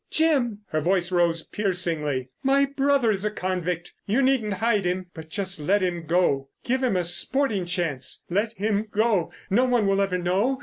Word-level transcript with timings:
"Jim," 0.09 0.61
her 0.69 0.81
voice 0.81 1.11
rose 1.11 1.43
piercingly. 1.43 2.27
"My 2.41 2.65
brother 2.65 3.11
is 3.11 3.23
a 3.23 3.29
convict.... 3.29 3.93
You 4.07 4.23
needn't 4.23 4.53
hide 4.55 4.83
him, 4.83 5.11
but 5.13 5.29
just 5.29 5.59
let 5.59 5.83
him 5.83 6.07
go—give 6.07 6.81
him 6.81 6.95
a 6.97 7.03
sporting 7.03 7.67
chance. 7.67 8.23
Let 8.27 8.53
him 8.53 8.87
go. 8.91 9.31
No 9.51 9.65
one 9.65 9.85
will 9.85 10.01
ever 10.01 10.17
know. 10.17 10.59